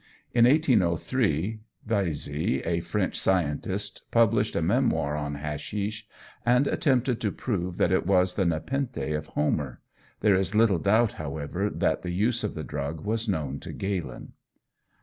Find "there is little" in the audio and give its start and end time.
10.21-10.79